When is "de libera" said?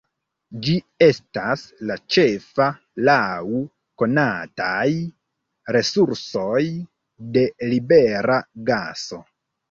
7.37-8.39